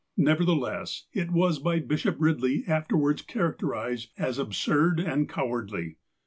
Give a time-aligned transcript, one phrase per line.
[0.17, 5.97] Nevertheless, it was by Bishop Eidley afterwards char acterized as'' absurd and" cowardly."